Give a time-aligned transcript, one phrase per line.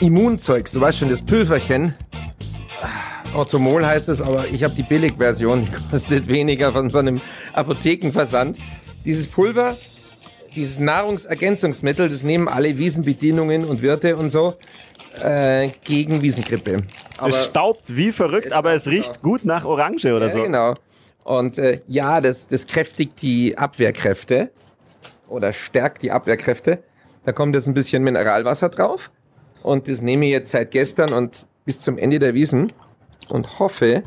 [0.00, 1.94] Immunzeugs, du weißt schon, das Pülverchen.
[3.34, 7.20] Orthomol heißt es, aber ich habe die Billigversion, die kostet weniger von so einem
[7.52, 8.58] Apothekenversand.
[9.04, 9.76] Dieses Pulver,
[10.54, 14.54] dieses Nahrungsergänzungsmittel, das nehmen alle Wiesenbedienungen und Wirte und so
[15.22, 16.84] äh, gegen Wiesengrippe.
[17.26, 20.42] es staubt wie verrückt, aber es riecht gut nach Orange oder ja, so.
[20.42, 20.74] genau.
[21.24, 24.50] Und äh, ja, das, das kräftigt die Abwehrkräfte
[25.28, 26.82] oder stärkt die Abwehrkräfte.
[27.24, 29.10] Da kommt jetzt ein bisschen Mineralwasser drauf.
[29.64, 32.66] Und das nehme ich jetzt seit gestern und bis zum Ende der Wiesen
[33.30, 34.02] und hoffe,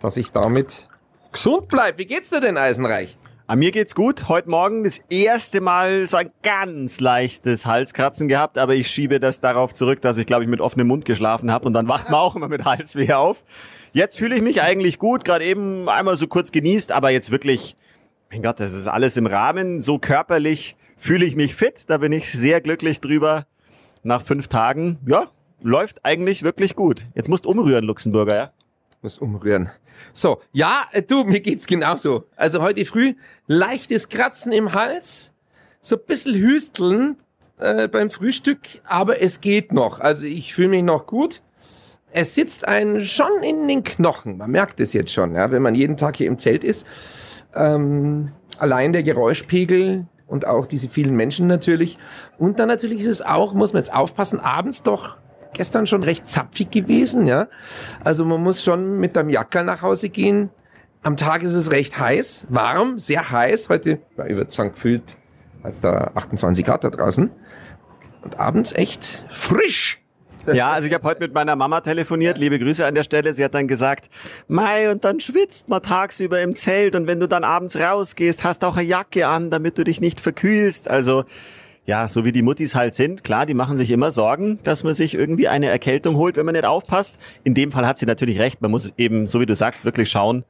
[0.00, 0.88] dass ich damit
[1.32, 1.98] gesund bleibe.
[1.98, 3.18] Wie geht's dir denn, Eisenreich?
[3.48, 4.28] An mir geht's gut.
[4.28, 9.40] Heute Morgen das erste Mal so ein ganz leichtes Halskratzen gehabt, aber ich schiebe das
[9.40, 12.20] darauf zurück, dass ich, glaube ich, mit offenem Mund geschlafen habe und dann wacht man
[12.20, 13.42] auch immer mit Halsweh auf.
[13.92, 17.76] Jetzt fühle ich mich eigentlich gut, gerade eben einmal so kurz genießt, aber jetzt wirklich,
[18.30, 19.82] mein Gott, das ist alles im Rahmen.
[19.82, 23.46] So körperlich fühle ich mich fit, da bin ich sehr glücklich drüber.
[24.06, 25.26] Nach fünf Tagen, ja,
[25.64, 27.04] läuft eigentlich wirklich gut.
[27.16, 28.50] Jetzt musst umrühren, Luxemburger, ja?
[29.02, 29.68] Muss umrühren.
[30.12, 32.22] So, ja, äh, du, mir geht's genauso.
[32.36, 33.14] Also heute früh
[33.48, 35.32] leichtes Kratzen im Hals,
[35.80, 37.16] so ein bisschen Hüsteln
[37.58, 39.98] äh, beim Frühstück, aber es geht noch.
[39.98, 41.42] Also ich fühle mich noch gut.
[42.12, 44.36] Es sitzt einen schon in den Knochen.
[44.36, 46.86] Man merkt es jetzt schon, ja, wenn man jeden Tag hier im Zelt ist.
[47.56, 51.98] Ähm, allein der Geräuschpegel und auch diese vielen Menschen natürlich.
[52.38, 55.16] Und dann natürlich ist es auch, muss man jetzt aufpassen, abends doch
[55.54, 57.48] gestern schon recht zapfig gewesen, ja.
[58.04, 60.50] Also man muss schon mit dem Jackerl nach Hause gehen.
[61.02, 63.68] Am Tag ist es recht heiß, warm, sehr heiß.
[63.68, 65.04] Heute, ich würde sagen, gefühlt
[65.62, 67.30] als da 28 Grad da draußen.
[68.22, 70.02] Und abends echt frisch.
[70.52, 73.34] Ja, also ich habe heute mit meiner Mama telefoniert, liebe Grüße an der Stelle.
[73.34, 74.08] Sie hat dann gesagt,
[74.48, 78.64] Mai, und dann schwitzt man tagsüber im Zelt und wenn du dann abends rausgehst, hast
[78.64, 80.88] auch eine Jacke an, damit du dich nicht verkühlst.
[80.88, 81.24] Also
[81.86, 84.92] ja, so wie die Muttis halt sind, klar, die machen sich immer Sorgen, dass man
[84.92, 87.18] sich irgendwie eine Erkältung holt, wenn man nicht aufpasst.
[87.44, 88.60] In dem Fall hat sie natürlich recht.
[88.60, 90.44] Man muss eben, so wie du sagst, wirklich schauen,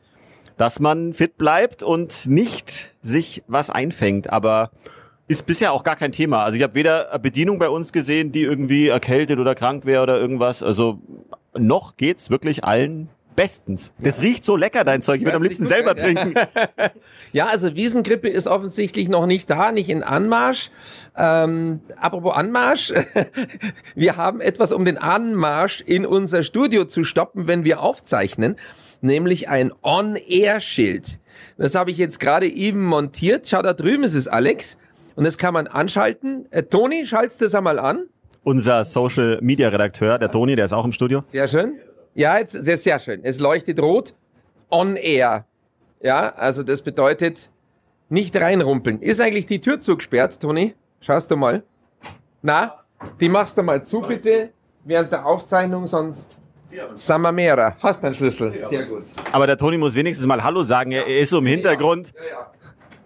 [0.57, 4.31] dass man fit bleibt und nicht sich was einfängt.
[4.31, 4.71] Aber
[5.29, 6.45] ist bisher auch gar kein Thema.
[6.45, 10.03] Also ich habe weder eine Bedienung bei uns gesehen, die irgendwie erkältet oder krank wäre
[10.03, 10.63] oder irgendwas.
[10.63, 11.01] Also
[11.57, 13.93] noch geht's wirklich allen bestens.
[13.99, 15.19] Das riecht so lecker, dein Zeug.
[15.19, 16.03] Ich würde Ja, am liebsten selber ja.
[16.03, 16.35] trinken.
[17.33, 20.71] Ja, also Wiesengrippe ist offensichtlich noch nicht da, nicht in Anmarsch.
[21.17, 22.95] Ähm, apropos Anmarsch,
[23.95, 28.57] wir haben etwas, um den Anmarsch in unser Studio zu stoppen, wenn wir aufzeichnen,
[29.03, 31.19] nämlich ein On-Air-Schild.
[31.59, 33.49] Das habe ich jetzt gerade eben montiert.
[33.49, 34.79] Schau, da drüben ist es, Alex.
[35.17, 36.47] Und das kann man anschalten.
[36.53, 38.07] Äh, Toni, schalt's das einmal an.
[38.45, 41.23] Unser Social Media Redakteur, der Toni, der ist auch im Studio.
[41.23, 41.81] Sehr schön.
[42.15, 43.21] Ja, jetzt, ist sehr schön.
[43.25, 44.15] Es leuchtet rot.
[44.71, 45.47] On air.
[46.01, 47.51] Ja, also das bedeutet
[48.09, 49.01] nicht reinrumpeln.
[49.01, 50.75] Ist eigentlich die Tür zugesperrt, Toni?
[51.01, 51.63] Schaust du mal.
[52.43, 52.85] Na,
[53.21, 54.51] die machst du mal zu, bitte,
[54.85, 56.37] während der Aufzeichnung, sonst
[56.95, 57.77] sind wir mehrer.
[57.81, 58.53] Hast du einen Schlüssel?
[58.69, 59.03] Sehr gut.
[59.33, 60.93] Aber der Toni muss wenigstens mal Hallo sagen.
[60.93, 62.13] Er ist so im Hintergrund.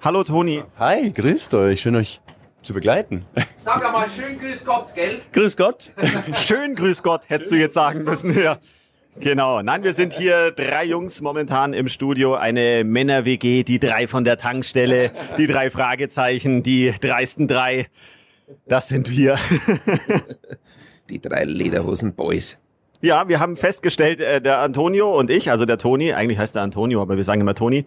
[0.02, 0.62] Hallo Toni.
[0.78, 1.82] Hi, grüßt euch.
[1.82, 2.22] Schön euch
[2.62, 3.26] zu begleiten.
[3.58, 5.20] Sag einmal schön Grüß Gott, gell?
[5.32, 5.90] Grüß Gott.
[6.36, 8.34] Schön grüß Gott, hättest du jetzt sagen müssen.
[8.40, 8.60] Ja.
[9.18, 9.60] Genau.
[9.60, 12.34] Nein, wir sind hier drei Jungs momentan im Studio.
[12.34, 17.88] Eine Männer-WG, die drei von der Tankstelle, die drei Fragezeichen, die dreisten drei.
[18.66, 19.38] Das sind wir.
[21.10, 22.58] Die drei Lederhosen-Boys.
[23.02, 26.62] Ja, wir haben festgestellt, äh, der Antonio und ich, also der Toni, eigentlich heißt er
[26.62, 27.86] Antonio, aber wir sagen immer Toni,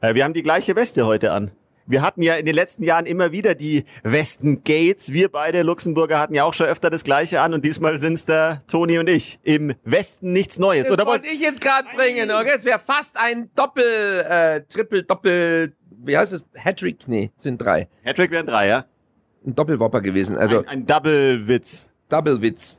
[0.00, 1.50] äh, wir haben die gleiche Weste heute an.
[1.86, 5.12] Wir hatten ja in den letzten Jahren immer wieder die Westen-Gates.
[5.12, 8.62] Wir beide Luxemburger hatten ja auch schon öfter das gleiche an und diesmal sind's der
[8.68, 9.38] Toni und ich.
[9.42, 10.84] Im Westen nichts Neues.
[10.84, 12.52] Das Oder wollte ich jetzt gerade bringen, okay?
[12.56, 15.74] Es wäre fast ein Doppel, äh, Triple, Doppel,
[16.04, 16.46] wie heißt es?
[16.56, 17.06] Hattrick?
[17.06, 17.88] Nee, sind drei.
[18.02, 18.86] Hattrick wären drei, ja?
[19.46, 21.90] Ein Doppelwopper gewesen, also Ein, ein Double-Witz.
[22.08, 22.78] Double-Witz.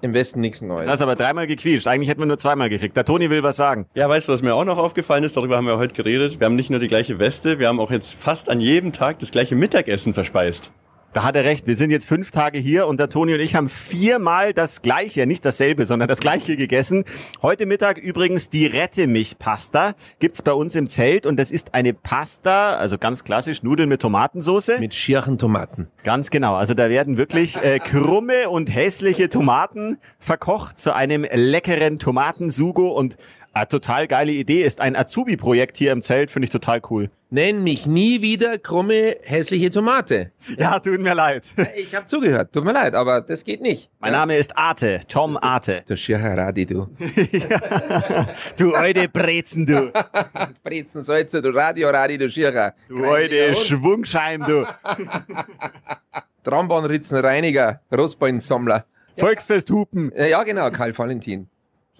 [0.00, 0.86] Im Westen nichts Neues.
[0.86, 1.86] Das hast aber dreimal gequietscht.
[1.86, 2.96] Eigentlich hätten wir nur zweimal gekriegt.
[2.96, 3.86] Der Toni will was sagen.
[3.94, 5.36] Ja, weißt du, was mir auch noch aufgefallen ist?
[5.36, 6.40] Darüber haben wir heute geredet.
[6.40, 9.18] Wir haben nicht nur die gleiche Weste, wir haben auch jetzt fast an jedem Tag
[9.18, 10.72] das gleiche Mittagessen verspeist.
[11.14, 11.66] Da hat er recht.
[11.66, 15.26] Wir sind jetzt fünf Tage hier und der Toni und ich haben viermal das gleiche,
[15.26, 17.04] nicht dasselbe, sondern das gleiche gegessen.
[17.40, 21.72] Heute Mittag übrigens die Rette mich Pasta gibt's bei uns im Zelt und das ist
[21.72, 24.72] eine Pasta, also ganz klassisch Nudeln mit Tomatensauce.
[24.80, 25.88] Mit schierchen Tomaten.
[26.04, 26.56] Ganz genau.
[26.56, 33.16] Also da werden wirklich äh, krumme und hässliche Tomaten verkocht zu einem leckeren Tomatensugo und
[33.52, 37.10] eine total geile Idee ist ein Azubi-Projekt hier im Zelt, finde ich total cool.
[37.30, 40.32] Nenn mich nie wieder krumme, hässliche Tomate.
[40.56, 41.52] Ja, tut mir leid.
[41.76, 43.90] Ich habe zugehört, tut mir leid, aber das geht nicht.
[43.98, 45.82] Mein Name ist Arte, Tom Arte.
[45.86, 46.88] Du Schircheradi, du.
[48.56, 49.92] Du alte Brezen, du.
[50.64, 52.74] Brezen, Salze, du Radio-Radi, du Schircher.
[52.88, 54.64] Du alte Schwungscheim, du.
[56.44, 58.86] Traumbahnritzenreiniger, Rostbeinsammler.
[59.18, 60.12] Volksfesthupen.
[60.16, 61.48] Ja, ja, genau, Karl Valentin.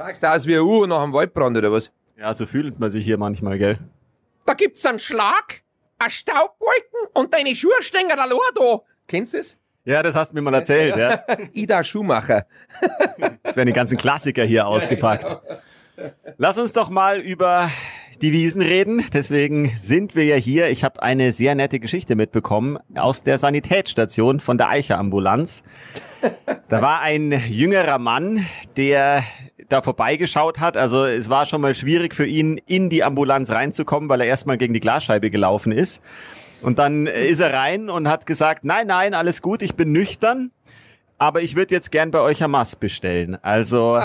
[0.00, 1.91] Schaust du aus wie ein U nach einem Waldbrand oder was?
[2.17, 3.81] Ja, so fühlt man sich hier manchmal, gell?
[4.47, 5.62] Da gibt's einen Schlag,
[5.99, 8.81] ein Staubwolken und deine Schuhe stehen da da.
[9.09, 9.59] Kennst du es?
[9.85, 11.25] Ja, das hast du mir mal erzählt, ja.
[11.53, 12.47] Ida Schumacher.
[13.45, 15.37] Jetzt werden die ganzen Klassiker hier ausgepackt.
[16.37, 17.69] Lass uns doch mal über
[18.23, 19.05] die Wiesen reden.
[19.12, 20.69] Deswegen sind wir ja hier.
[20.71, 25.65] Ich habe eine sehr nette Geschichte mitbekommen aus der Sanitätsstation von der Eicher Ambulanz.
[26.69, 28.47] Da war ein jüngerer Mann,
[28.77, 29.25] der
[29.69, 30.76] da vorbeigeschaut hat.
[30.76, 34.59] Also es war schon mal schwierig für ihn, in die Ambulanz reinzukommen, weil er erstmal
[34.59, 36.03] gegen die Glasscheibe gelaufen ist.
[36.62, 40.50] Und dann ist er rein und hat gesagt, nein, nein, alles gut, ich bin nüchtern,
[41.17, 43.38] aber ich würde jetzt gern bei euch Hamas bestellen.
[43.43, 44.00] Also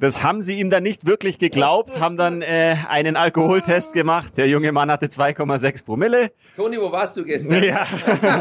[0.00, 4.36] das haben sie ihm dann nicht wirklich geglaubt, haben dann äh, einen Alkoholtest gemacht.
[4.36, 6.32] Der junge Mann hatte 2,6 Promille.
[6.56, 7.62] Toni, wo warst du gestern?
[7.62, 7.86] Ja.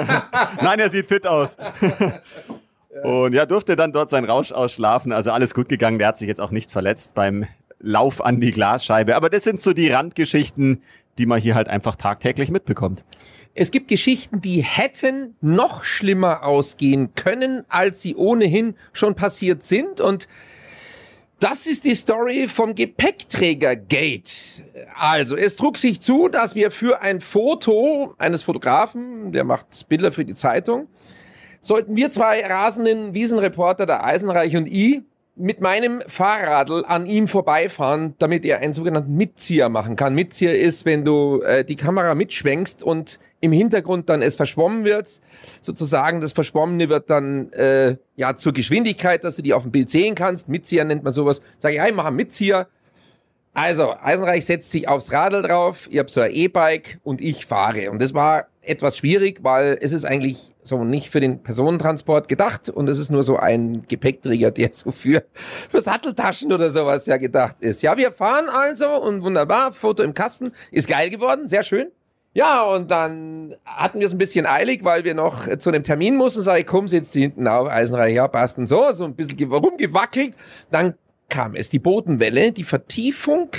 [0.62, 1.58] Nein, er sieht fit aus.
[3.04, 5.12] Und ja, durfte dann dort seinen Rausch ausschlafen.
[5.12, 5.98] Also alles gut gegangen.
[5.98, 7.46] Der hat sich jetzt auch nicht verletzt beim
[7.80, 9.16] Lauf an die Glasscheibe.
[9.16, 10.84] Aber das sind so die Randgeschichten,
[11.18, 13.04] die man hier halt einfach tagtäglich mitbekommt.
[13.54, 20.00] Es gibt Geschichten, die hätten noch schlimmer ausgehen können, als sie ohnehin schon passiert sind.
[20.00, 20.28] Und
[21.40, 24.64] das ist die Story vom Gepäckträger-Gate.
[24.96, 30.12] Also, es trug sich zu, dass wir für ein Foto eines Fotografen, der macht Bilder
[30.12, 30.88] für die Zeitung,
[31.62, 35.02] sollten wir zwei rasenden Wiesenreporter, der Eisenreich und ich,
[35.36, 40.14] mit meinem Fahrradl an ihm vorbeifahren, damit er einen sogenannten Mitzieher machen kann.
[40.14, 45.10] Mitzieher ist, wenn du äh, die Kamera mitschwenkst und im Hintergrund dann es verschwommen wird,
[45.62, 49.90] sozusagen das Verschwommene wird dann äh, ja zur Geschwindigkeit, dass du die auf dem Bild
[49.90, 50.48] sehen kannst.
[50.48, 51.42] Mitzieher nennt man sowas.
[51.60, 52.68] Sag ich, ja, ich mache einen Mitzieher.
[53.54, 57.92] Also, Eisenreich setzt sich aufs Radl drauf, ich habe so ein E-Bike und ich fahre.
[57.92, 62.70] Und das war etwas schwierig, weil es ist eigentlich so nicht für den Personentransport gedacht
[62.70, 67.18] und es ist nur so ein Gepäckträger, der so für, für Satteltaschen oder sowas ja
[67.18, 67.82] gedacht ist.
[67.82, 71.88] Ja, wir fahren also und wunderbar, Foto im Kasten, ist geil geworden, sehr schön.
[72.34, 76.16] Ja, und dann hatten wir es ein bisschen eilig, weil wir noch zu einem Termin
[76.16, 76.42] mussten.
[76.42, 80.38] Sag ich, komm, sitzt hinten auf, Eisenreich, ja, passt und so, so ein bisschen rumgewackelt.
[80.70, 80.94] Dann
[81.32, 83.50] kam es, die Bodenwelle, die Vertiefung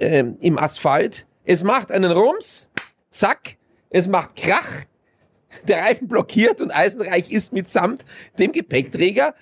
[0.00, 1.26] ähm, im Asphalt.
[1.44, 2.68] Es macht einen Rums,
[3.10, 3.56] zack,
[3.90, 4.86] es macht Krach,
[5.68, 8.04] der Reifen blockiert und Eisenreich ist mitsamt
[8.38, 9.34] dem Gepäckträger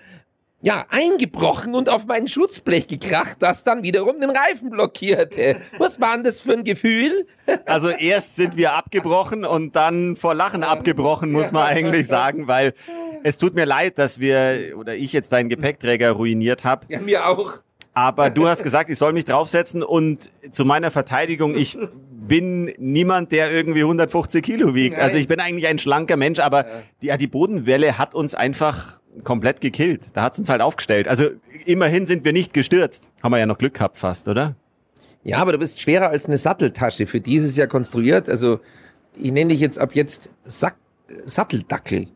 [0.65, 5.61] ja, eingebrochen und auf mein Schutzblech gekracht, das dann wiederum den Reifen blockierte.
[5.77, 7.27] Was war denn das für ein Gefühl?
[7.67, 12.73] Also erst sind wir abgebrochen und dann vor Lachen abgebrochen, muss man eigentlich sagen, weil
[13.25, 16.87] es tut mir leid, dass wir oder ich jetzt deinen Gepäckträger ruiniert habe.
[16.89, 17.55] Ja, mir auch.
[17.95, 21.79] Aber du hast gesagt, ich soll mich draufsetzen und zu meiner Verteidigung, ich
[22.11, 24.97] bin niemand, der irgendwie 150 Kilo wiegt.
[24.97, 25.05] Nein.
[25.05, 26.67] Also ich bin eigentlich ein schlanker Mensch, aber
[27.01, 30.09] die, ja, die Bodenwelle hat uns einfach komplett gekillt.
[30.13, 31.09] Da hat's uns halt aufgestellt.
[31.09, 31.31] Also
[31.65, 33.09] immerhin sind wir nicht gestürzt.
[33.23, 34.57] Haben wir ja noch Glück gehabt fast, oder?
[35.23, 37.07] Ja, aber du bist schwerer als eine Satteltasche.
[37.07, 38.29] Für die ist es ja konstruiert.
[38.29, 38.61] Also
[39.17, 40.77] ich nenne dich jetzt ab jetzt Sack,
[41.25, 42.09] Satteldackel.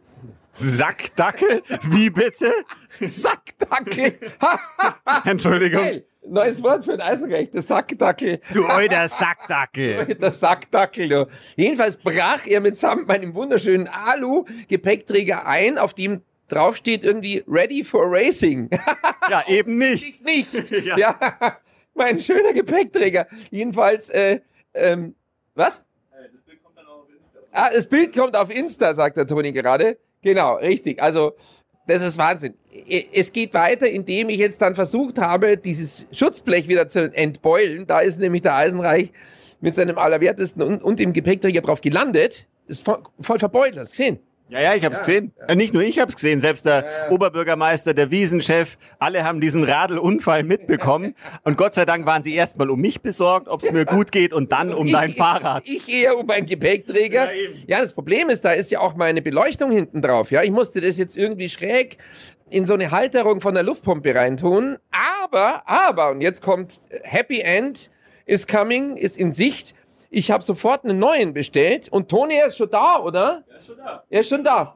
[0.59, 1.63] Sackdackel?
[1.91, 2.53] Wie bitte?
[3.01, 4.19] Sackdackel!
[5.25, 5.83] Entschuldigung.
[5.83, 8.41] Hey, neues Wort für ein Eisenrecht, Sackdackel.
[8.53, 10.17] Du alter Sackdackel.
[10.17, 11.29] Der Sackdackel, du.
[11.57, 18.71] Jedenfalls brach er mitsamt meinem wunderschönen Alu-Gepäckträger ein, auf dem draufsteht irgendwie Ready for Racing.
[19.31, 20.25] Ja, eben nicht.
[20.25, 20.71] nicht.
[20.85, 20.97] Ja.
[20.97, 21.59] ja.
[21.95, 23.27] mein schöner Gepäckträger.
[23.51, 24.41] Jedenfalls, äh,
[24.73, 25.15] ähm,
[25.55, 25.85] was?
[27.53, 29.99] Ah, das Bild kommt auf Insta, sagt der Toni gerade.
[30.23, 31.01] Genau, richtig.
[31.03, 31.35] Also,
[31.87, 32.55] das ist Wahnsinn.
[33.13, 37.87] Es geht weiter, indem ich jetzt dann versucht habe, dieses Schutzblech wieder zu entbeulen.
[37.87, 39.11] Da ist nämlich der Eisenreich
[39.61, 42.47] mit seinem Allerwertesten und, und dem Gepäckträger drauf gelandet.
[42.67, 44.19] Ist voll, voll verbeult, hast du gesehen?
[44.49, 45.33] Ja, ja, ich hab's gesehen.
[45.47, 50.43] Äh, nicht nur ich hab's gesehen, selbst der Oberbürgermeister, der Wiesenchef, alle haben diesen Radelunfall
[50.43, 51.15] mitbekommen.
[51.45, 54.53] Und Gott sei Dank waren sie erstmal um mich besorgt, ob's mir gut geht und
[54.53, 55.65] dann um dein Fahrrad.
[55.67, 57.33] Ich eher um meinen Gepäckträger.
[57.33, 57.49] Ja.
[57.67, 60.31] Ja, das Problem ist, da ist ja auch meine Beleuchtung hinten drauf.
[60.31, 61.99] Ja, ich musste das jetzt irgendwie schräg
[62.51, 64.79] in so eine Halterung von der Luftpumpe reintun.
[65.23, 67.91] Aber, aber, und jetzt kommt Happy End
[68.27, 69.75] is coming, ist in Sicht.
[70.11, 73.45] Ich habe sofort einen neuen bestellt und Toni er ist schon da, oder?
[73.49, 74.05] Er ist schon da.
[74.09, 74.75] Er ist schon da.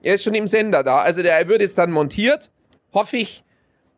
[0.00, 0.98] Er ist schon im Sender da.
[1.00, 2.50] Also der wird jetzt dann montiert,
[2.92, 3.42] hoffe ich.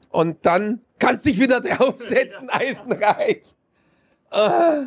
[0.08, 3.42] Und dann kannst du dich wieder draufsetzen, Eisenreich.
[4.30, 4.84] Ah.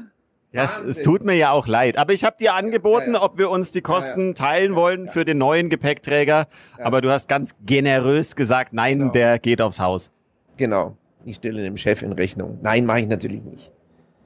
[0.52, 1.98] Ja, es, es tut mir ja auch leid.
[1.98, 3.24] Aber ich habe dir angeboten, Ja, ja.
[3.24, 6.48] ob wir uns die Kosten teilen wollen für den neuen Gepäckträger.
[6.78, 9.12] Aber du hast ganz generös gesagt, nein, Genau.
[9.12, 10.12] der geht aufs Haus.
[10.58, 10.96] Genau.
[11.26, 12.60] Ich stelle dem Chef in Rechnung.
[12.62, 13.72] Nein, mache ich natürlich nicht.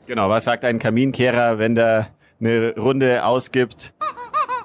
[0.08, 2.08] Genau, was sagt ein Kaminkehrer, wenn der
[2.40, 3.94] eine Runde ausgibt?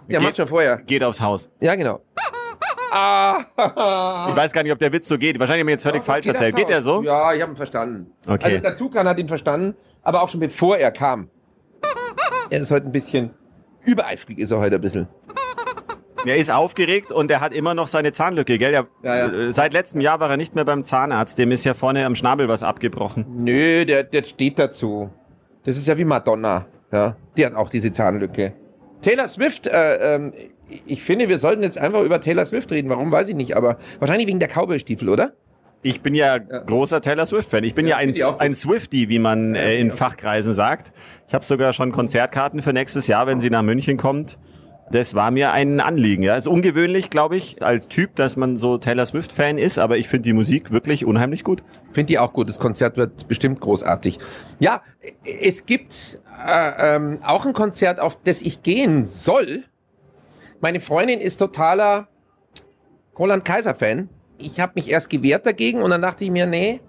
[0.08, 0.76] Der Geht- macht schon vorher.
[0.78, 1.50] Geht aufs Haus.
[1.60, 2.00] Ja, genau.
[2.94, 3.38] Ah.
[4.28, 5.38] Ich weiß gar nicht, ob der Witz so geht.
[5.40, 6.54] Wahrscheinlich haben wir jetzt völlig falsch erzählt.
[6.54, 7.02] Geht der so?
[7.02, 8.12] Ja, ich habe ihn verstanden.
[8.26, 8.44] Okay.
[8.44, 11.30] Also der Tukan hat ihn verstanden, aber auch schon bevor er kam.
[12.50, 13.30] Er ist heute ein bisschen
[13.84, 15.08] übereifrig, ist er heute ein bisschen.
[16.26, 18.74] Er ist aufgeregt und er hat immer noch seine Zahnlücke, gell?
[18.74, 19.50] Er, Ja, ja.
[19.50, 21.38] Seit letztem Jahr war er nicht mehr beim Zahnarzt.
[21.38, 23.24] Dem ist ja vorne am Schnabel was abgebrochen.
[23.38, 25.10] Nö, der, der steht dazu.
[25.64, 26.66] Das ist ja wie Madonna.
[26.90, 28.52] Ja, die hat auch diese Zahnlücke.
[29.00, 30.32] Taylor Swift, äh, ähm,
[30.86, 32.88] ich finde, wir sollten jetzt einfach über Taylor Swift reden.
[32.88, 35.32] Warum, weiß ich nicht, aber wahrscheinlich wegen der Cowboy-Stiefel, oder?
[35.82, 37.64] Ich bin ja, großer Taylor Swift-Fan.
[37.64, 39.94] Ich bin ja, Ja, ein, ein Swiftie, wie man äh, in ja.
[39.94, 40.92] Fachkreisen sagt.
[41.26, 44.38] Ich habe sogar schon Konzertkarten für nächstes Jahr, wenn sie nach München kommt.
[44.90, 46.22] Das war mir ein Anliegen.
[46.22, 50.08] Ja, ist ungewöhnlich, glaube ich, als Typ, dass man so Taylor Swift-Fan ist, aber ich
[50.08, 51.62] finde die Musik wirklich unheimlich gut.
[51.92, 52.48] Finde die auch gut.
[52.48, 54.18] Das Konzert wird bestimmt großartig.
[54.58, 54.82] Ja,
[55.24, 59.64] es gibt äh, ähm, auch ein Konzert, auf das ich gehen soll.
[60.60, 62.08] Meine Freundin ist totaler
[63.18, 64.08] Roland Kaiser-Fan.
[64.38, 66.80] Ich habe mich erst gewehrt dagegen und dann dachte ich mir, nee,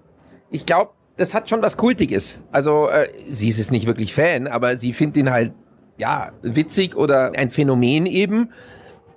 [0.50, 2.42] ich glaube, das hat schon was Kultiges.
[2.50, 5.52] Also äh, sie ist es nicht wirklich Fan, aber sie findet ihn halt,
[5.96, 8.50] ja, witzig oder ein Phänomen eben.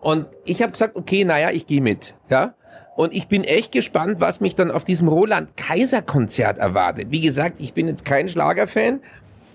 [0.02, 2.14] Und ich habe gesagt, okay, naja, ich gehe mit.
[2.30, 2.54] Ja.
[2.96, 7.08] Und ich bin echt gespannt, was mich dann auf diesem Roland-Kaiser-Konzert erwartet.
[7.12, 9.02] Wie gesagt, ich bin jetzt kein Schlagerfan,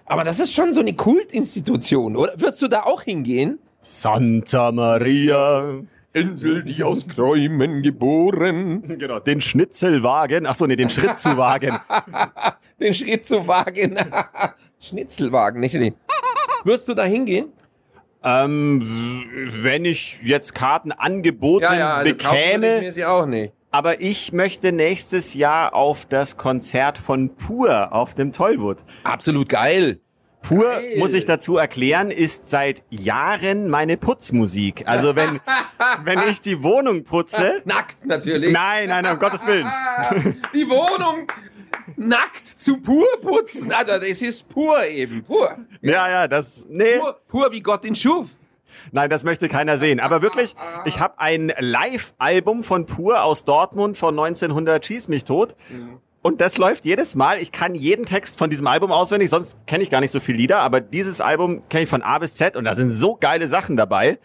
[0.04, 2.34] aber das ist schon so eine Kultinstitution, oder?
[2.36, 3.58] Würdest du da auch hingehen?
[3.80, 5.80] Santa Maria.
[6.12, 8.82] Insel, die aus Träumen geboren.
[8.98, 10.46] Genau, den Schnitzelwagen.
[10.46, 11.78] Ach so, nee, den Schritt zu wagen.
[12.80, 13.96] Den Schritt zu wagen.
[14.80, 15.74] Schnitzelwagen, nicht?
[15.74, 15.94] die-
[16.64, 17.52] Wirst du da hingehen?
[18.24, 19.26] ähm,
[19.62, 23.52] wenn ich jetzt Karten angeboten kaufen würde ich bekäme, mir sie auch nicht.
[23.72, 28.78] aber ich möchte nächstes Jahr auf das Konzert von Pur auf dem Tollwood.
[29.02, 29.98] Absolut geil.
[30.40, 30.98] Pur, Geil.
[30.98, 34.82] muss ich dazu erklären, ist seit Jahren meine Putzmusik.
[34.88, 35.38] Also wenn,
[36.04, 38.52] wenn ich die Wohnung putze, Nackt natürlich.
[38.52, 39.66] nein, nein, um Gottes Willen.
[40.52, 41.28] Die Wohnung
[41.96, 43.72] nackt zu pur putzen.
[43.72, 45.22] Also das ist pur eben.
[45.22, 45.54] Pur.
[45.80, 48.28] Ja, ja, das, nee, Pur, pur wie Gott ihn schuf.
[48.92, 50.00] nein, das möchte keiner sehen.
[50.00, 55.56] Aber wirklich, ich habe ein Live-Album von Pur aus Dortmund von 1900 Schieß mich tot.
[56.22, 57.38] Und das läuft jedes Mal.
[57.42, 60.38] Ich kann jeden Text von diesem Album auswendig, sonst kenne ich gar nicht so viele
[60.38, 63.48] Lieder, aber dieses Album kenne ich von A bis Z und da sind so geile
[63.48, 64.18] Sachen dabei,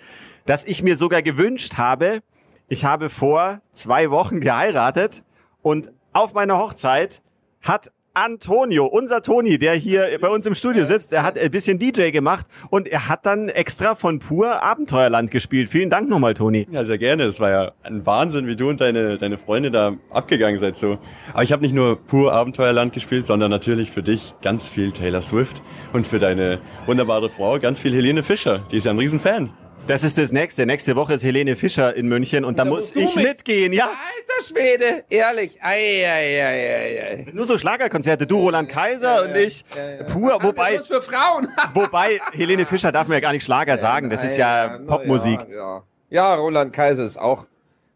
[0.45, 2.21] dass ich mir sogar gewünscht habe,
[2.69, 5.23] ich habe vor zwei Wochen geheiratet
[5.63, 7.21] und auf meiner Hochzeit
[7.67, 11.77] hat Antonio, unser Toni, der hier bei uns im Studio sitzt, er hat ein bisschen
[11.77, 15.69] DJ gemacht und er hat dann extra von Pur Abenteuerland gespielt.
[15.69, 16.67] Vielen Dank nochmal, Toni.
[16.71, 17.25] Ja, sehr gerne.
[17.25, 20.97] Das war ja ein Wahnsinn, wie du und deine, deine Freunde da abgegangen seid so.
[21.33, 25.21] Aber ich habe nicht nur pur Abenteuerland gespielt, sondern natürlich für dich ganz viel Taylor
[25.21, 25.61] Swift
[25.93, 26.57] und für deine
[26.87, 28.63] wunderbare Frau ganz viel Helene Fischer.
[28.71, 29.51] Die ist ja ein Riesenfan.
[29.87, 30.65] Das ist das nächste.
[30.65, 33.25] Nächste Woche ist Helene Fischer in München und da Da muss ich mit.
[33.25, 33.85] mitgehen, ja.
[33.85, 35.57] Alter Schwede, ehrlich.
[35.61, 37.25] Ei, ei, ei, ei, ei.
[37.31, 39.63] Nur so Schlagerkonzerte, du Roland Kaiser und ich
[40.11, 41.47] pur, wobei Bloß für Frauen.
[41.73, 45.39] wobei Helene Fischer darf mir ja gar nicht Schlager sagen, das ist ja Popmusik.
[45.49, 45.83] Ja, ja.
[46.09, 47.45] ja, Roland Kaiser ist auch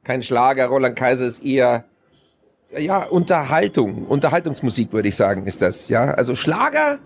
[0.03, 0.67] kein Schlager.
[0.67, 1.83] Roland Kaiser ist eher
[2.77, 4.07] ja, Unterhaltung.
[4.07, 5.89] Unterhaltungsmusik, würde ich sagen, ist das.
[5.89, 6.99] Ja, also Schlager,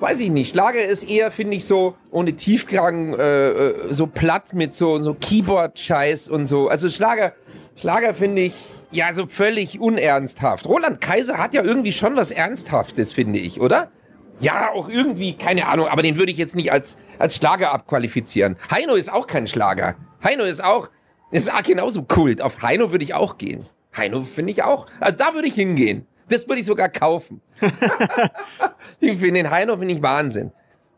[0.00, 0.50] weiß ich nicht.
[0.50, 5.14] Schlager ist eher, finde ich, so ohne Tiefkragen, äh, äh, so platt mit so, so
[5.14, 6.68] Keyboard-Scheiß und so.
[6.68, 7.32] Also Schlager,
[7.76, 8.54] Schlager finde ich,
[8.90, 10.66] ja, so völlig unernsthaft.
[10.66, 13.90] Roland Kaiser hat ja irgendwie schon was Ernsthaftes, finde ich, oder?
[14.38, 18.56] Ja, auch irgendwie, keine Ahnung, aber den würde ich jetzt nicht als, als Schlager abqualifizieren.
[18.70, 19.96] Heino ist auch kein Schlager.
[20.22, 20.88] Heino ist auch,
[21.30, 22.42] ist auch genauso Kult.
[22.42, 23.64] Auf Heino würde ich auch gehen.
[23.96, 24.86] Heino finde ich auch.
[25.00, 26.06] Also da würde ich hingehen.
[26.28, 27.40] Das würde ich sogar kaufen.
[29.00, 30.52] ich finde den Heino finde ich Wahnsinn.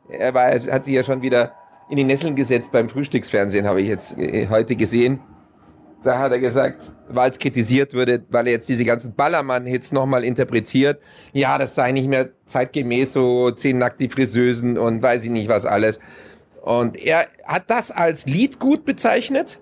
[0.08, 1.52] Er war, hat sich ja schon wieder
[1.90, 5.20] in die Nesseln gesetzt beim Frühstücksfernsehen, habe ich jetzt äh, heute gesehen.
[6.02, 10.24] Da hat er gesagt, weil es kritisiert wurde, weil er jetzt diese ganzen Ballermann-Hits nochmal
[10.24, 11.00] interpretiert.
[11.32, 15.66] Ja, das sei nicht mehr zeitgemäß, so zehn nackte Friseusen und weiß ich nicht was
[15.66, 15.98] alles.
[16.62, 19.60] Und er hat das als Liedgut bezeichnet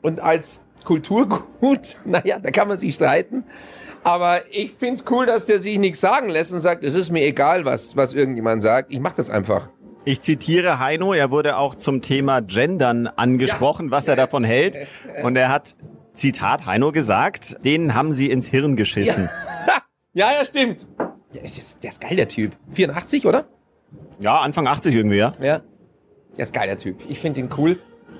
[0.00, 1.98] und als Kulturgut.
[2.04, 3.44] Naja, da kann man sich streiten.
[4.04, 7.24] Aber ich find's cool, dass der sich nichts sagen lässt und sagt, es ist mir
[7.24, 8.92] egal, was, was irgendjemand sagt.
[8.92, 9.70] Ich mach das einfach.
[10.04, 14.76] Ich zitiere Heino, er wurde auch zum Thema Gendern angesprochen, was er davon hält.
[15.22, 15.74] Und er hat,
[16.12, 19.30] Zitat Heino gesagt, den haben sie ins Hirn geschissen.
[20.12, 20.86] Ja, ja, stimmt.
[21.34, 22.52] Der ist, der ist geil, der Typ.
[22.72, 23.46] 84, oder?
[24.20, 25.32] Ja, Anfang 80 irgendwie, ja.
[25.40, 25.62] Ja.
[26.36, 26.98] Der ist geil, der Typ.
[27.08, 27.78] Ich finde ihn cool.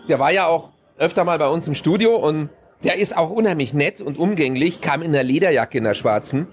[0.09, 2.49] Der war ja auch öfter mal bei uns im Studio und
[2.85, 6.47] der ist auch unheimlich nett und umgänglich, kam in der Lederjacke in der schwarzen.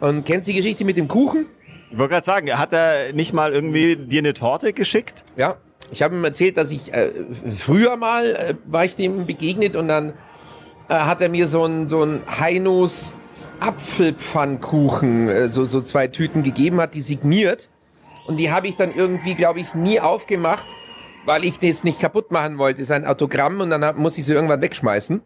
[0.00, 1.46] Und kennt die Geschichte mit dem Kuchen?
[1.90, 5.24] Ich wollte gerade sagen, hat er nicht mal irgendwie dir eine Torte geschickt?
[5.36, 5.56] Ja.
[5.92, 7.12] Ich habe ihm erzählt, dass ich äh,
[7.56, 10.14] früher mal äh, war ich dem begegnet und dann
[10.88, 13.14] äh, hat er mir so ein so ein Heinos
[13.60, 17.68] Apfelpfannkuchen, äh, so so zwei Tüten gegeben, hat die signiert
[18.26, 20.66] und die habe ich dann irgendwie, glaube ich, nie aufgemacht,
[21.24, 22.84] weil ich das nicht kaputt machen wollte.
[22.84, 25.22] Sein Autogramm und dann hab, muss ich sie irgendwann wegschmeißen.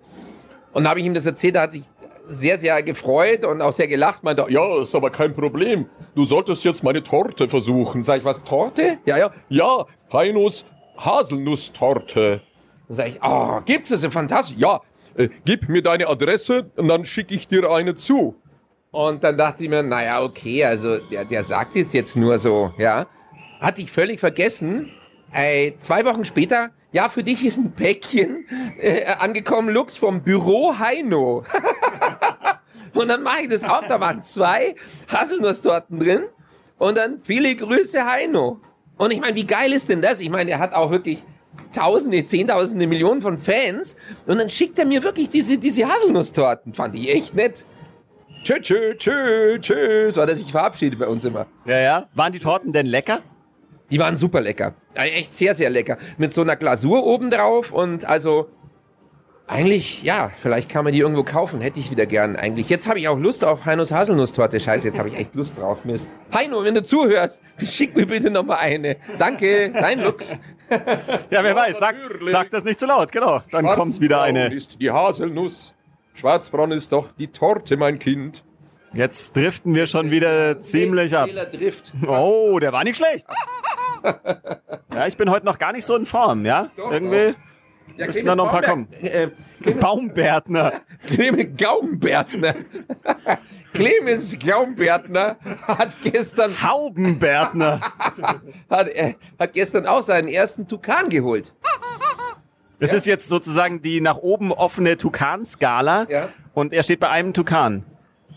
[0.72, 1.84] Und da habe ich ihm das erzählt, da hat sich
[2.26, 5.86] sehr, sehr gefreut und auch sehr gelacht, meinte, ja, ist aber kein Problem.
[6.14, 8.04] Du solltest jetzt meine Torte versuchen.
[8.04, 8.98] Sag ich, was, Torte?
[9.04, 9.32] Ja, ja.
[9.48, 10.64] Ja, Heinos
[10.96, 12.40] Haselnusstorte.
[12.88, 14.06] Dann sag ich, oh, gibt's das?
[14.06, 14.56] Fantastisch.
[14.58, 14.80] Ja,
[15.16, 18.36] äh, gib mir deine Adresse und dann schicke ich dir eine zu.
[18.92, 22.72] Und dann dachte ich mir, naja, okay, also der, der sagt jetzt jetzt nur so,
[22.78, 23.06] ja.
[23.60, 24.90] Hatte ich völlig vergessen.
[25.32, 28.46] Äh, zwei Wochen später, ja, für dich ist ein Päckchen
[28.78, 31.44] äh, angekommen, Lux, vom Büro Heino.
[32.94, 34.74] und dann mache ich das auf, da waren zwei
[35.08, 36.22] Haselnusstorten drin
[36.78, 38.60] und dann viele Grüße Heino.
[38.96, 40.20] Und ich meine, wie geil ist denn das?
[40.20, 41.22] Ich meine, er hat auch wirklich
[41.72, 46.74] Tausende, Zehntausende, Millionen von Fans und dann schickt er mir wirklich diese, diese Haselnusstorten.
[46.74, 47.64] Fand ich echt nett.
[48.42, 50.10] Tschö, tschö, tschö, tschö.
[50.10, 51.46] So hat sich verabschiedet bei uns immer.
[51.66, 52.08] Ja, ja.
[52.14, 53.20] Waren die Torten denn lecker?
[53.90, 54.74] Die waren super lecker.
[54.96, 55.98] Ja, Echt sehr, sehr lecker.
[56.18, 58.48] Mit so einer Glasur oben drauf und also
[59.50, 61.60] eigentlich, ja, vielleicht kann man die irgendwo kaufen.
[61.60, 62.68] Hätte ich wieder gern eigentlich.
[62.68, 64.60] Jetzt habe ich auch Lust auf Heinos Haselnusstorte.
[64.60, 65.84] Scheiße, jetzt habe ich echt Lust drauf.
[65.84, 66.08] Mist.
[66.32, 68.96] Heino, wenn du zuhörst, schick mir bitte noch mal eine.
[69.18, 70.36] Danke, dein Lux.
[71.30, 71.80] Ja, wer weiß.
[71.80, 73.42] Sag, sag das nicht zu laut, genau.
[73.50, 74.54] Dann kommt wieder eine.
[74.54, 75.74] ist die Haselnuss.
[76.14, 78.44] Schwarzbraun ist doch die Torte, mein Kind.
[78.92, 81.28] Jetzt driften wir schon wieder ziemlich ab.
[82.06, 83.26] Oh, der war nicht schlecht.
[84.94, 86.70] Ja, ich bin heute noch gar nicht so in Form, ja?
[86.76, 87.34] Doch, Irgendwie
[87.96, 88.88] Ja, müssen da noch ein paar kommen.
[88.92, 89.28] Äh,
[89.80, 90.80] Baumbärtner.
[91.06, 92.54] Clemens Gaumbärtner.
[93.72, 97.80] Clemens Gaumbärtner hat gestern, Haubenbärtner.
[98.70, 101.54] hat, äh, hat gestern auch seinen ersten Tukan geholt.
[102.80, 106.06] Das ist jetzt sozusagen die nach oben offene Tukan-Skala.
[106.08, 106.28] Ja.
[106.54, 107.84] Und er steht bei einem Tukan.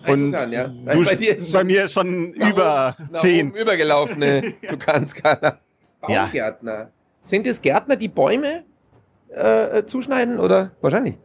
[0.08, 0.68] Und Tukan, ja.
[0.68, 3.52] du, bei dir ist bei mir schon über oben- zehn.
[3.54, 5.60] übergelaufene Tukanskala.
[6.10, 6.24] Ja.
[6.24, 6.89] Baumgärtner.
[7.22, 8.66] Sind es Gärtner, die Bäume
[9.34, 11.16] äh, äh, zuschneiden oder wahrscheinlich?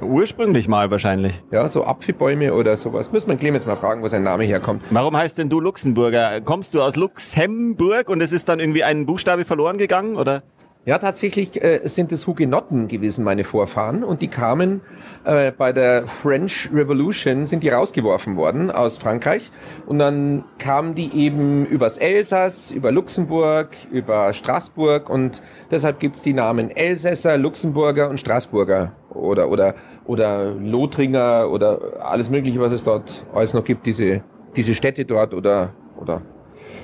[0.00, 1.42] Ursprünglich mal wahrscheinlich.
[1.50, 3.10] Ja, so Apfelbäume oder sowas.
[3.10, 4.84] Müssen wir Clemens mal fragen, wo sein Name herkommt.
[4.90, 6.40] Warum heißt denn du Luxemburger?
[6.42, 10.42] Kommst du aus Luxemburg und es ist dann irgendwie ein Buchstabe verloren gegangen, oder?
[10.86, 14.04] Ja, tatsächlich äh, sind es Hugenotten gewesen, meine Vorfahren.
[14.04, 14.82] Und die kamen
[15.24, 19.50] äh, bei der French Revolution, sind die rausgeworfen worden aus Frankreich.
[19.86, 25.10] Und dann kamen die eben übers Elsass, über Luxemburg, über Straßburg.
[25.10, 28.92] Und deshalb gibt's die Namen Elsässer, Luxemburger und Straßburger.
[29.12, 33.86] Oder, oder, oder Lothringer oder alles Mögliche, was es dort alles noch gibt.
[33.86, 34.22] Diese,
[34.54, 36.22] diese Städte dort oder, oder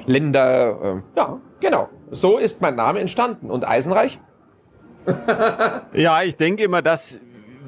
[0.07, 1.03] Länder.
[1.15, 1.89] Äh, ja, genau.
[2.13, 3.51] So ist mein Name entstanden.
[3.51, 4.21] Und Eisenreich?
[5.95, 7.19] Ja, ich denke immer, dass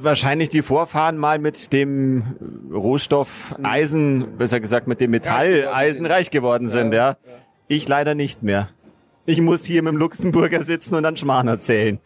[0.01, 2.37] wahrscheinlich die Vorfahren mal mit dem
[2.73, 6.07] Rohstoff Eisen, besser gesagt mit dem Metall Reich geworden Eisen sind.
[6.07, 7.17] reich geworden sind, ja.
[7.69, 8.69] Ich leider nicht mehr.
[9.27, 11.99] Ich muss hier mit dem Luxemburger sitzen und dann Schmarrn erzählen.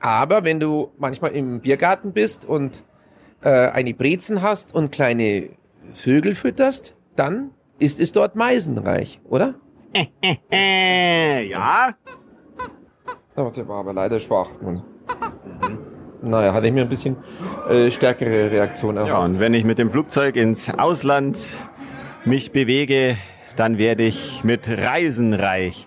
[0.00, 2.82] Aber wenn du manchmal im Biergarten bist und
[3.42, 5.50] äh, eine Brezen hast und kleine
[5.92, 9.54] Vögel fütterst, dann ist es dort meisenreich, oder?
[10.50, 11.94] Ja?
[13.36, 14.48] Der war aber leider schwach.
[14.62, 14.82] Mann.
[16.22, 17.16] Naja, hatte ich mir ein bisschen
[17.68, 19.24] äh, stärkere Reaktion Ja, erhofft.
[19.28, 21.38] und wenn ich mit dem Flugzeug ins Ausland
[22.24, 23.18] mich bewege,
[23.56, 25.86] dann werde ich mit Reisen reich.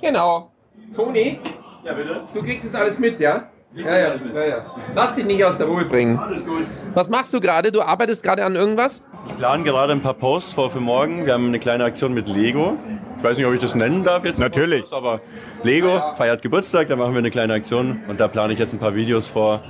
[0.00, 0.50] Genau.
[0.94, 1.38] Toni?
[1.84, 2.24] Ja, bitte?
[2.34, 3.48] Du kriegst das alles mit, ja?
[3.76, 4.66] Ja, ja, ja, ja.
[4.94, 6.16] Lass dich nicht aus der Ruhe bringen.
[6.16, 6.64] Alles gut.
[6.94, 7.72] Was machst du gerade?
[7.72, 9.02] Du arbeitest gerade an irgendwas?
[9.26, 11.26] Ich plane gerade ein paar Posts vor für morgen.
[11.26, 12.78] Wir haben eine kleine Aktion mit Lego.
[13.18, 14.38] Ich weiß nicht, ob ich das nennen darf jetzt.
[14.38, 14.92] Natürlich.
[14.92, 15.20] Aber
[15.62, 18.78] Lego feiert Geburtstag, da machen wir eine kleine Aktion und da plane ich jetzt ein
[18.78, 19.60] paar Videos vor.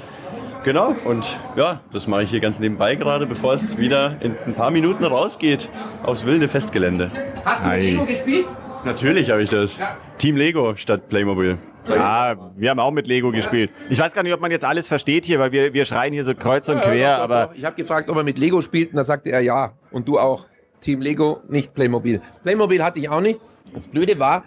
[0.65, 4.55] Genau, und ja, das mache ich hier ganz nebenbei gerade, bevor es wieder in ein
[4.55, 5.69] paar Minuten rausgeht
[6.03, 7.11] aufs wilde Festgelände.
[7.45, 7.81] Hast du mit.
[7.81, 8.47] Lego gespielt?
[8.85, 9.79] Natürlich habe ich das.
[9.79, 9.97] Ja.
[10.19, 11.59] Team Lego statt Playmobil.
[11.89, 13.71] Ja, wir haben auch mit Lego gespielt.
[13.91, 16.25] Ich weiß gar nicht, ob man jetzt alles versteht hier, weil wir, wir schreien hier
[16.25, 17.55] so kreuz und quer, Ja, doch, doch, aber doch.
[17.59, 19.73] Ich habe gefragt, ob er mit Lego spielt und da sagte er ja.
[19.91, 20.47] Und du auch.
[20.81, 22.21] Team Lego, nicht Playmobil.
[22.43, 23.41] Playmobil hatte ich auch nicht.
[23.75, 24.45] Das Blöde war,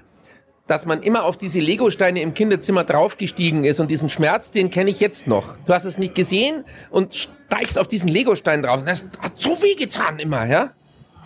[0.67, 4.91] dass man immer auf diese Lego-Steine im Kinderzimmer draufgestiegen ist und diesen Schmerz, den kenne
[4.91, 5.56] ich jetzt noch.
[5.65, 8.82] Du hast es nicht gesehen und steigst auf diesen Lego-Stein drauf.
[8.82, 10.71] Und das hat so weh getan immer, ja?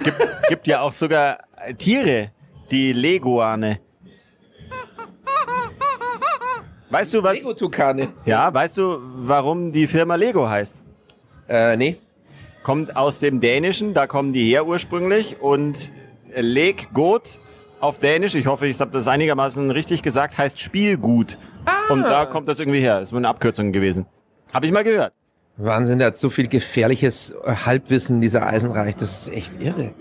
[0.04, 1.39] gibt, gibt ja auch sogar
[1.78, 2.32] Tiere,
[2.71, 3.79] die Leguane.
[6.89, 7.38] Weißt du was?
[7.38, 8.10] Lego-Tukane.
[8.25, 10.81] Ja, weißt du, warum die Firma Lego heißt?
[11.47, 11.97] Äh, nee.
[12.63, 15.91] Kommt aus dem Dänischen, da kommen die her ursprünglich und
[16.36, 17.39] Leg Got
[17.79, 21.38] auf Dänisch, ich hoffe, ich habe das einigermaßen richtig gesagt, heißt Spielgut.
[21.89, 23.01] Und da kommt das irgendwie her.
[23.01, 24.05] Ist nur eine Abkürzung gewesen.
[24.53, 25.13] Habe ich mal gehört.
[25.57, 28.95] Wahnsinn, der hat so viel gefährliches äh, Halbwissen, dieser Eisenreich.
[28.95, 29.93] Das ist echt irre.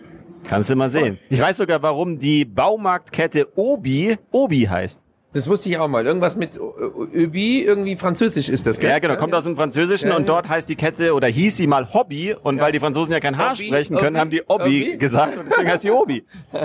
[0.50, 1.18] Kannst du mal sehen.
[1.28, 5.00] Ich weiß sogar, warum die Baumarktkette Obi Obi heißt.
[5.32, 6.04] Das wusste ich auch mal.
[6.04, 8.90] Irgendwas mit Öbi, irgendwie französisch ist das, gell?
[8.90, 10.26] Ja, genau, kommt aus dem Französischen Ja, und ja.
[10.26, 13.38] dort heißt die Kette oder hieß sie mal Hobby und weil die Franzosen ja kein
[13.38, 14.96] H Obi, sprechen können, Obi, haben die Obi, Obi.
[14.98, 16.24] gesagt und deswegen heißt sie Obi.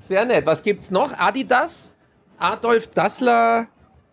[0.00, 0.44] Sehr nett.
[0.44, 1.10] Was gibt's noch?
[1.18, 1.90] Adidas?
[2.38, 3.68] Adolf Dassler?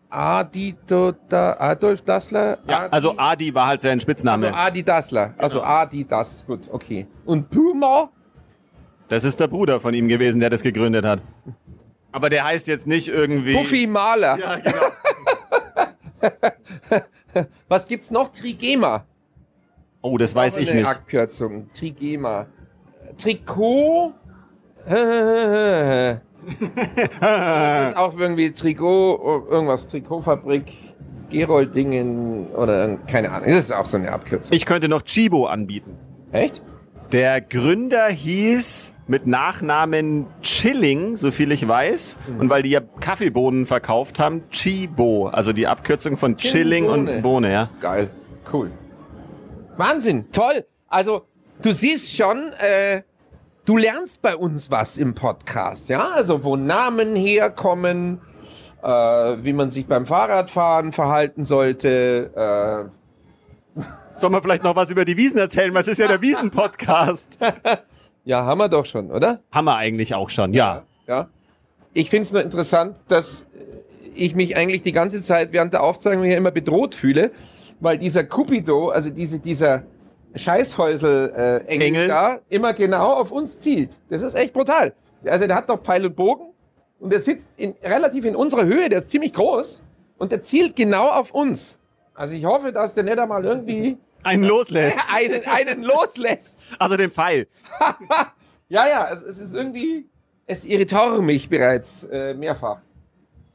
[0.09, 2.57] Adito, da, Adolf Dassler?
[2.67, 4.53] Ja, Adi- also Adi war halt sein also Spitzname.
[4.55, 5.33] Adi Dassler.
[5.37, 6.43] Also Adidas.
[6.47, 7.05] Gut, okay.
[7.25, 8.09] Und Puma?
[9.09, 11.21] Das ist der Bruder von ihm gewesen, der das gegründet hat.
[12.11, 13.53] Aber der heißt jetzt nicht irgendwie.
[13.53, 14.37] Puffy Mahler.
[14.39, 16.21] Ja, genau.
[17.67, 18.31] Was gibt's noch?
[18.31, 19.05] Trigema.
[20.01, 20.89] Oh, das weiß Auch ich eine nicht.
[20.89, 21.69] Abkürzung.
[21.73, 22.47] Trigema.
[23.17, 24.13] Trikot?
[24.87, 26.19] das
[27.89, 30.71] ist auch irgendwie Trikot, irgendwas, Trikotfabrik,
[31.29, 33.49] Gerold-Dingen oder keine Ahnung.
[33.49, 34.55] Das ist auch so eine Abkürzung.
[34.55, 35.97] Ich könnte noch Chibo anbieten.
[36.31, 36.61] Echt?
[37.11, 42.17] Der Gründer hieß mit Nachnamen Chilling, so viel ich weiß.
[42.37, 45.27] Und weil die ja Kaffeebohnen verkauft haben, Chibo.
[45.27, 47.11] Also die Abkürzung von Chilling Bohne.
[47.11, 47.69] und Bohne, ja.
[47.81, 48.11] Geil.
[48.53, 48.71] Cool.
[49.77, 50.31] Wahnsinn.
[50.31, 50.65] Toll.
[50.87, 51.25] Also,
[51.61, 53.01] du siehst schon, äh,
[53.65, 56.09] du lernst bei uns was im Podcast, ja?
[56.09, 58.21] Also, wo Namen herkommen,
[58.83, 62.89] äh, wie man sich beim Fahrradfahren verhalten sollte,
[63.75, 63.81] äh,
[64.15, 65.73] Sollen wir vielleicht noch was über die Wiesen erzählen?
[65.73, 67.37] Was ist ja der Wiesen-Podcast?
[68.25, 69.39] Ja, haben wir doch schon, oder?
[69.51, 70.83] Haben wir eigentlich auch schon, ja.
[71.07, 71.29] Ja.
[71.93, 73.45] Ich finde es nur interessant, dass
[74.13, 77.31] ich mich eigentlich die ganze Zeit während der Aufzeichnung hier immer bedroht fühle,
[77.79, 79.83] weil dieser Cupido, also diese, dieser
[80.35, 83.91] Scheißhäusel-Engel äh, Engel da, immer genau auf uns zielt.
[84.09, 84.93] Das ist echt brutal.
[85.25, 86.53] Also der hat doch Pfeil und Bogen
[86.99, 89.81] und der sitzt in, relativ in unserer Höhe, der ist ziemlich groß
[90.17, 91.77] und der zielt genau auf uns.
[92.13, 94.99] Also ich hoffe, dass der nicht einmal irgendwie Einen loslässt.
[95.13, 96.63] einen, einen loslässt.
[96.77, 97.47] Also den Pfeil.
[98.71, 100.07] Ja, ja, es, es ist irgendwie,
[100.45, 102.77] es irritiert mich bereits äh, mehrfach.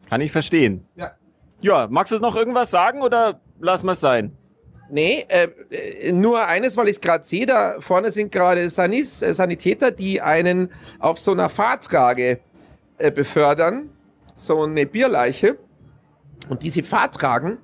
[0.09, 0.85] Kann ich verstehen.
[0.96, 1.12] Ja.
[1.61, 4.37] Ja, magst du noch irgendwas sagen oder wir es sein?
[4.90, 9.22] Nee, äh, äh, nur eines, weil ich es gerade sehe, da vorne sind gerade Sanis,
[9.22, 12.40] äh, Sanitäter, die einen auf so einer Fahrtrage
[12.98, 13.90] äh, befördern,
[14.35, 15.59] so eine Bierleiche.
[16.48, 17.59] Und diese Fahrtragen,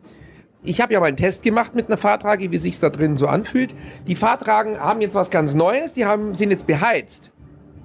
[0.63, 3.27] ich habe ja mal einen Test gemacht mit einer Fahrtrage, wie sich's da drin so
[3.27, 3.75] anfühlt.
[4.07, 7.33] Die Fahrtragen haben jetzt was ganz Neues, die haben, sind jetzt beheizt.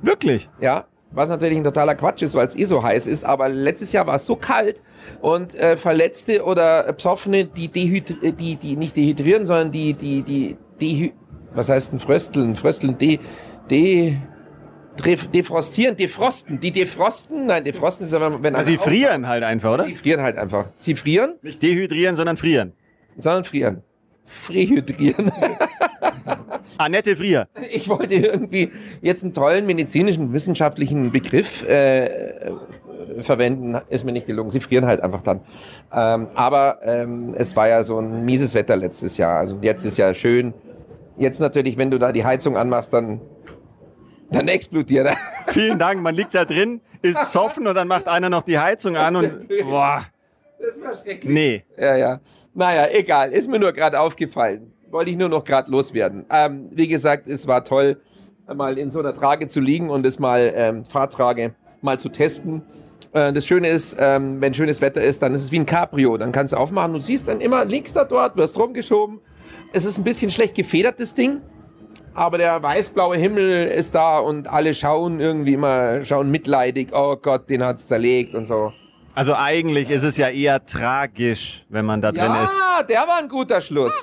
[0.01, 0.49] Wirklich?
[0.59, 3.23] Ja, was natürlich ein totaler Quatsch ist, weil es eh so heiß ist.
[3.23, 4.81] Aber letztes Jahr war es so kalt
[5.21, 10.21] und äh, Verletzte oder Psoffene, die, dehydri äh, die, die nicht dehydrieren, sondern die, die,
[10.23, 11.13] die, dehy
[11.53, 12.55] was heißt denn Frösteln?
[12.55, 13.19] Frösteln, de,
[13.69, 14.17] de,
[15.03, 16.59] defrostieren, defrosten.
[16.59, 19.85] Die defrosten, nein, defrosten ist ja, wenn, Also sie frieren halt einfach, oder?
[19.85, 20.67] Sie frieren halt einfach.
[20.77, 22.73] Sie frieren, Nicht dehydrieren, sondern frieren.
[23.17, 23.81] sondern frieren.
[24.25, 25.31] Frehydrieren.
[26.77, 27.47] Annette Frier.
[27.71, 32.51] Ich wollte irgendwie jetzt einen tollen medizinischen, wissenschaftlichen Begriff äh, äh,
[33.21, 34.49] verwenden, ist mir nicht gelungen.
[34.49, 35.41] Sie frieren halt einfach dann.
[35.93, 39.37] Ähm, aber ähm, es war ja so ein mieses Wetter letztes Jahr.
[39.39, 40.53] Also jetzt ist ja schön.
[41.17, 43.21] Jetzt natürlich, wenn du da die Heizung anmachst, dann,
[44.31, 45.17] dann explodiert er.
[45.53, 46.01] Vielen Dank.
[46.01, 49.47] Man liegt da drin, ist besoffen und dann macht einer noch die Heizung an und
[49.63, 50.05] boah,
[50.59, 51.31] Das war schrecklich.
[51.33, 51.63] nee.
[51.77, 52.19] Ja, ja.
[52.53, 53.31] Naja, egal.
[53.31, 54.71] Ist mir nur gerade aufgefallen.
[54.89, 56.25] Wollte ich nur noch gerade loswerden.
[56.29, 57.99] Ähm, wie gesagt, es war toll,
[58.53, 62.61] mal in so einer Trage zu liegen und es mal ähm, Fahrtrage mal zu testen.
[63.11, 66.17] Äh, das Schöne ist, ähm, wenn schönes Wetter ist, dann ist es wie ein Cabrio.
[66.17, 69.19] Dann kannst du aufmachen und siehst dann immer, liegst da dort, wirst rumgeschoben.
[69.73, 71.41] Es ist ein bisschen schlecht gefedert, das Ding.
[72.15, 77.49] Aber der weißblaue Himmel ist da und alle schauen irgendwie immer, schauen mitleidig, oh Gott,
[77.49, 78.73] den hat's zerlegt und so.
[79.13, 82.57] Also eigentlich ist es ja eher tragisch, wenn man da drin Ja, ist.
[82.89, 83.93] der war ein guter Schluss.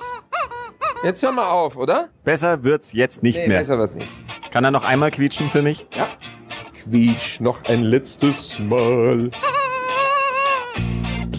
[1.04, 2.08] Jetzt hör mal auf, oder?
[2.24, 3.58] Besser wird's jetzt nicht Nee, mehr.
[3.58, 4.08] besser wird's nicht.
[4.52, 5.86] Kann er noch einmal quietschen für mich?
[5.94, 6.08] Ja.
[6.82, 9.30] Quietsch noch ein letztes Mal.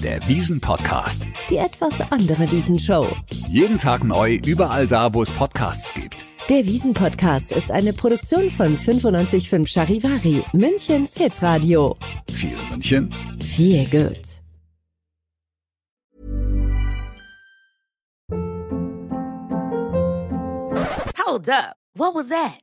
[0.03, 1.21] Der Wiesen-Podcast.
[1.49, 3.07] Die etwas andere Wiesenshow.
[3.47, 6.22] Jeden Tag neu, überall da, wo es Podcasts gibt.
[6.49, 11.95] Der Wiesen-Podcast ist eine Produktion von 955 Charivari, Münchens Hitradio.
[12.29, 14.21] Viel München, Viel gut.
[21.25, 21.77] Hold up.
[21.95, 22.62] What was that?